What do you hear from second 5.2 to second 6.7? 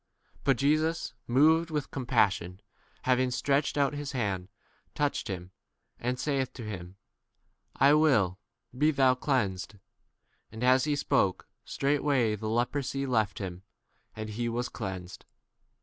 n him, and saith to